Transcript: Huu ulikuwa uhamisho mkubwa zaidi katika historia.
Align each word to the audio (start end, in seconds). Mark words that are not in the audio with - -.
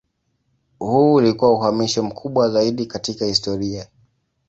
Huu 0.79 1.13
ulikuwa 1.13 1.51
uhamisho 1.53 2.03
mkubwa 2.03 2.49
zaidi 2.49 2.85
katika 2.85 3.25
historia. 3.25 3.87